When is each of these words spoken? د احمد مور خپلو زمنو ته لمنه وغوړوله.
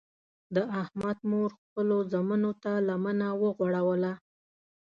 د 0.55 0.57
احمد 0.81 1.17
مور 1.29 1.49
خپلو 1.61 1.97
زمنو 2.13 2.51
ته 2.63 2.73
لمنه 2.87 3.27
وغوړوله. 3.41 4.13